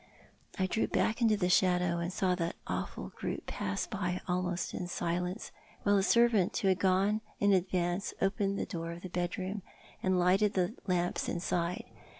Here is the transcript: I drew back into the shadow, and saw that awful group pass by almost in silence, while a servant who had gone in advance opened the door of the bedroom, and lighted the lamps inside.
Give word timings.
I 0.57 0.65
drew 0.65 0.87
back 0.87 1.21
into 1.21 1.37
the 1.37 1.47
shadow, 1.47 1.99
and 1.99 2.11
saw 2.11 2.33
that 2.33 2.55
awful 2.65 3.09
group 3.09 3.45
pass 3.45 3.85
by 3.85 4.19
almost 4.27 4.73
in 4.73 4.87
silence, 4.87 5.51
while 5.83 5.95
a 5.97 6.01
servant 6.01 6.57
who 6.57 6.69
had 6.69 6.79
gone 6.79 7.21
in 7.39 7.53
advance 7.53 8.11
opened 8.19 8.57
the 8.57 8.65
door 8.65 8.93
of 8.93 9.03
the 9.03 9.09
bedroom, 9.09 9.61
and 10.01 10.17
lighted 10.19 10.55
the 10.55 10.73
lamps 10.87 11.29
inside. 11.29 11.83